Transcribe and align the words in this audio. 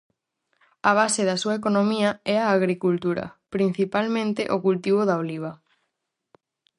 A 0.89 0.91
base 0.99 1.21
da 1.29 1.39
súa 1.41 1.57
economía 1.59 2.09
é 2.33 2.35
a 2.41 2.51
agricultura, 2.57 3.25
principalmente 3.55 4.41
o 4.55 4.57
cultivo 4.65 5.01
da 5.09 5.15
oliva. 5.23 5.51